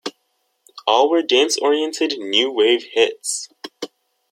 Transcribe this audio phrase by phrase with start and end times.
[0.87, 3.49] All were dance-oriented new wave hits.